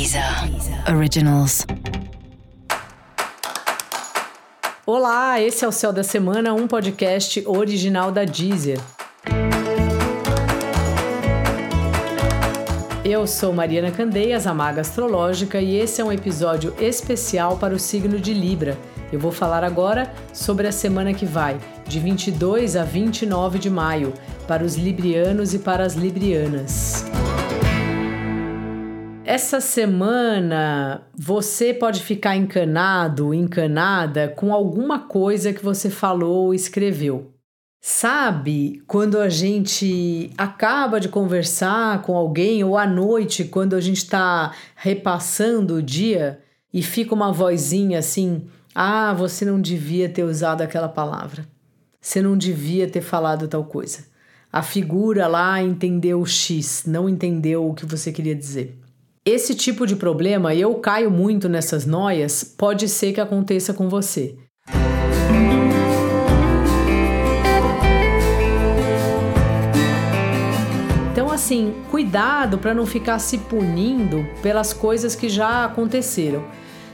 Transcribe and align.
Deezer 0.00 0.24
Originals. 0.96 1.66
Olá, 4.86 5.38
esse 5.38 5.62
é 5.62 5.68
o 5.68 5.72
Céu 5.72 5.92
da 5.92 6.02
Semana, 6.02 6.54
um 6.54 6.66
podcast 6.66 7.44
original 7.46 8.10
da 8.10 8.24
Deezer. 8.24 8.80
Eu 13.04 13.26
sou 13.26 13.52
Mariana 13.52 13.90
Candeias, 13.90 14.46
a 14.46 14.54
Maga 14.54 14.80
Astrológica, 14.80 15.60
e 15.60 15.76
esse 15.76 16.00
é 16.00 16.04
um 16.04 16.10
episódio 16.10 16.74
especial 16.80 17.58
para 17.58 17.74
o 17.74 17.78
signo 17.78 18.18
de 18.18 18.32
Libra. 18.32 18.78
Eu 19.12 19.20
vou 19.20 19.30
falar 19.30 19.62
agora 19.62 20.10
sobre 20.32 20.66
a 20.66 20.72
semana 20.72 21.12
que 21.12 21.26
vai, 21.26 21.60
de 21.86 22.00
22 22.00 22.74
a 22.74 22.84
29 22.84 23.58
de 23.58 23.68
maio, 23.68 24.14
para 24.48 24.64
os 24.64 24.76
librianos 24.76 25.52
e 25.52 25.58
para 25.58 25.84
as 25.84 25.92
librianas. 25.92 27.09
Essa 29.32 29.60
semana 29.60 31.02
você 31.14 31.72
pode 31.72 32.02
ficar 32.02 32.34
encanado, 32.34 33.32
encanada 33.32 34.26
com 34.26 34.52
alguma 34.52 34.98
coisa 35.06 35.52
que 35.52 35.64
você 35.64 35.88
falou 35.88 36.46
ou 36.46 36.52
escreveu. 36.52 37.32
Sabe 37.80 38.82
quando 38.88 39.20
a 39.20 39.28
gente 39.28 40.32
acaba 40.36 40.98
de 40.98 41.08
conversar 41.08 42.02
com 42.02 42.16
alguém 42.16 42.64
ou 42.64 42.76
à 42.76 42.88
noite, 42.88 43.44
quando 43.44 43.76
a 43.76 43.80
gente 43.80 43.98
está 43.98 44.52
repassando 44.74 45.76
o 45.76 45.82
dia 45.82 46.40
e 46.74 46.82
fica 46.82 47.14
uma 47.14 47.32
vozinha 47.32 48.00
assim: 48.00 48.48
ah, 48.74 49.14
você 49.14 49.44
não 49.44 49.60
devia 49.60 50.08
ter 50.08 50.24
usado 50.24 50.62
aquela 50.62 50.88
palavra, 50.88 51.46
você 52.00 52.20
não 52.20 52.36
devia 52.36 52.90
ter 52.90 53.00
falado 53.00 53.46
tal 53.46 53.64
coisa. 53.64 54.06
A 54.52 54.60
figura 54.60 55.28
lá 55.28 55.62
entendeu 55.62 56.20
o 56.20 56.26
X, 56.26 56.82
não 56.84 57.08
entendeu 57.08 57.70
o 57.70 57.74
que 57.74 57.86
você 57.86 58.10
queria 58.10 58.34
dizer. 58.34 58.76
Esse 59.32 59.54
tipo 59.54 59.86
de 59.86 59.94
problema, 59.94 60.56
eu 60.56 60.74
caio 60.74 61.08
muito 61.08 61.48
nessas 61.48 61.86
noias, 61.86 62.42
pode 62.42 62.88
ser 62.88 63.12
que 63.12 63.20
aconteça 63.20 63.72
com 63.72 63.88
você. 63.88 64.34
Então, 71.12 71.30
assim, 71.30 71.72
cuidado 71.92 72.58
para 72.58 72.74
não 72.74 72.84
ficar 72.84 73.20
se 73.20 73.38
punindo 73.38 74.26
pelas 74.42 74.72
coisas 74.72 75.14
que 75.14 75.28
já 75.28 75.64
aconteceram. 75.64 76.44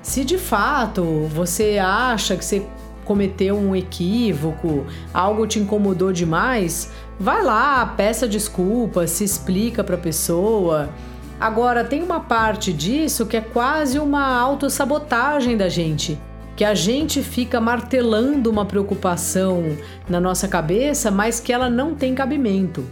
Se 0.00 0.24
de 0.24 0.38
fato 0.38 1.04
você 1.26 1.76
acha 1.76 2.34
que 2.34 2.44
você 2.46 2.66
cometeu 3.04 3.58
um 3.58 3.76
equívoco, 3.76 4.86
algo 5.12 5.46
te 5.46 5.58
incomodou 5.58 6.10
demais, 6.10 6.90
vai 7.20 7.42
lá, 7.42 7.84
peça 7.84 8.26
desculpa, 8.26 9.06
se 9.06 9.22
explica 9.22 9.84
para 9.84 9.96
a 9.96 9.98
pessoa 9.98 10.88
Agora, 11.42 11.82
tem 11.82 12.04
uma 12.04 12.20
parte 12.20 12.72
disso 12.72 13.26
que 13.26 13.36
é 13.36 13.40
quase 13.40 13.98
uma 13.98 14.38
autossabotagem 14.38 15.56
da 15.56 15.68
gente, 15.68 16.16
que 16.54 16.64
a 16.64 16.72
gente 16.72 17.20
fica 17.20 17.60
martelando 17.60 18.48
uma 18.48 18.64
preocupação 18.64 19.76
na 20.08 20.20
nossa 20.20 20.46
cabeça, 20.46 21.10
mas 21.10 21.40
que 21.40 21.52
ela 21.52 21.68
não 21.68 21.96
tem 21.96 22.14
cabimento. 22.14 22.84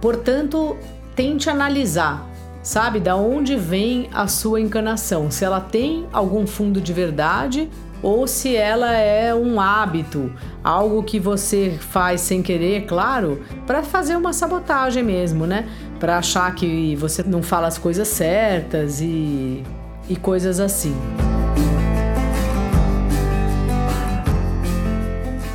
Portanto, 0.00 0.74
tente 1.14 1.50
analisar, 1.50 2.26
sabe, 2.62 3.00
da 3.00 3.16
onde 3.16 3.56
vem 3.56 4.08
a 4.12 4.26
sua 4.26 4.60
encanação, 4.60 5.30
se 5.30 5.44
ela 5.44 5.60
tem 5.60 6.06
algum 6.12 6.46
fundo 6.46 6.80
de 6.80 6.92
verdade 6.92 7.68
ou 8.02 8.26
se 8.26 8.56
ela 8.56 8.92
é 8.92 9.32
um 9.32 9.60
hábito, 9.60 10.32
algo 10.62 11.02
que 11.04 11.20
você 11.20 11.78
faz 11.78 12.20
sem 12.20 12.42
querer, 12.42 12.84
claro, 12.86 13.42
para 13.64 13.82
fazer 13.82 14.16
uma 14.16 14.32
sabotagem 14.32 15.04
mesmo, 15.04 15.46
né? 15.46 15.68
Para 16.00 16.18
achar 16.18 16.52
que 16.54 16.96
você 16.96 17.22
não 17.22 17.42
fala 17.42 17.68
as 17.68 17.78
coisas 17.78 18.08
certas 18.08 19.00
e, 19.00 19.62
e 20.08 20.16
coisas 20.16 20.58
assim. 20.58 20.96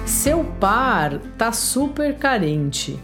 Seu 0.06 0.46
par 0.58 1.20
tá 1.38 1.52
super 1.52 2.16
carente. 2.16 2.98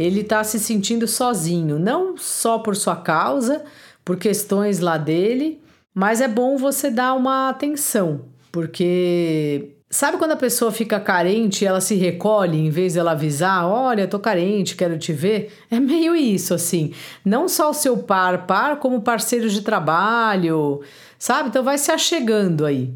Ele 0.00 0.24
tá 0.24 0.42
se 0.42 0.58
sentindo 0.58 1.06
sozinho, 1.06 1.78
não 1.78 2.16
só 2.16 2.58
por 2.58 2.74
sua 2.74 2.96
causa, 2.96 3.64
por 4.04 4.16
questões 4.16 4.80
lá 4.80 4.96
dele, 4.96 5.60
mas 5.94 6.20
é 6.20 6.28
bom 6.28 6.56
você 6.56 6.90
dar 6.90 7.14
uma 7.14 7.48
atenção 7.48 8.30
porque 8.52 9.76
sabe 9.88 10.18
quando 10.18 10.32
a 10.32 10.36
pessoa 10.36 10.72
fica 10.72 10.98
carente 11.00 11.64
e 11.64 11.66
ela 11.66 11.80
se 11.80 11.94
recolhe 11.94 12.58
em 12.58 12.70
vez 12.70 12.94
de 12.94 12.98
ela 12.98 13.12
avisar, 13.12 13.66
olha, 13.66 14.08
tô 14.08 14.18
carente, 14.18 14.76
quero 14.76 14.98
te 14.98 15.12
ver? 15.12 15.52
É 15.70 15.78
meio 15.78 16.14
isso 16.14 16.54
assim. 16.54 16.92
Não 17.24 17.48
só 17.48 17.70
o 17.70 17.74
seu 17.74 17.98
par, 17.98 18.46
par 18.46 18.78
como 18.78 19.02
parceiros 19.02 19.52
de 19.52 19.62
trabalho, 19.62 20.80
sabe? 21.18 21.48
Então 21.48 21.62
vai 21.62 21.78
se 21.78 21.90
achegando 21.90 22.66
aí. 22.66 22.92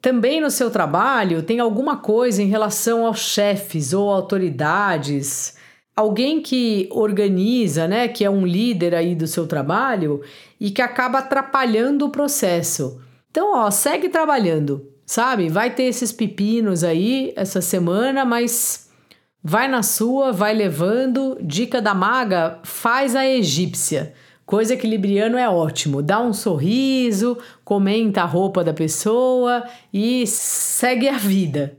Também 0.00 0.40
no 0.40 0.50
seu 0.50 0.70
trabalho 0.70 1.42
tem 1.42 1.60
alguma 1.60 1.96
coisa 1.96 2.42
em 2.42 2.48
relação 2.48 3.06
aos 3.06 3.20
chefes 3.20 3.92
ou 3.92 4.10
autoridades, 4.10 5.56
alguém 5.94 6.40
que 6.40 6.88
organiza, 6.90 7.86
né, 7.86 8.08
que 8.08 8.24
é 8.24 8.30
um 8.30 8.46
líder 8.46 8.94
aí 8.94 9.14
do 9.14 9.26
seu 9.26 9.46
trabalho 9.46 10.22
e 10.60 10.70
que 10.70 10.82
acaba 10.82 11.18
atrapalhando 11.18 12.06
o 12.06 12.10
processo. 12.10 13.00
Então, 13.30 13.54
ó, 13.54 13.70
segue 13.70 14.08
trabalhando 14.08 14.92
sabe? 15.12 15.48
Vai 15.48 15.74
ter 15.74 15.84
esses 15.84 16.10
pepinos 16.12 16.82
aí 16.82 17.32
essa 17.36 17.60
semana, 17.60 18.24
mas 18.24 18.88
vai 19.42 19.68
na 19.68 19.82
sua, 19.82 20.32
vai 20.32 20.54
levando. 20.54 21.36
Dica 21.42 21.82
da 21.82 21.94
maga: 21.94 22.58
faz 22.62 23.14
a 23.14 23.26
egípcia. 23.26 24.14
Coisa 24.44 24.76
que 24.76 24.86
libriano 24.86 25.36
é 25.38 25.48
ótimo. 25.48 26.02
Dá 26.02 26.20
um 26.20 26.32
sorriso, 26.32 27.38
comenta 27.64 28.22
a 28.22 28.26
roupa 28.26 28.64
da 28.64 28.72
pessoa 28.72 29.64
e 29.92 30.26
segue 30.26 31.08
a 31.08 31.16
vida. 31.16 31.78